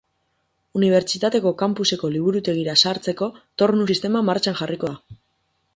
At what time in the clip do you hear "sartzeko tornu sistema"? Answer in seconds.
2.87-4.25